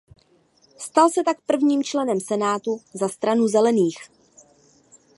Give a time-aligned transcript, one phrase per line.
[0.77, 3.97] Stal se tak prvním členem Senátu za Stranu zelených.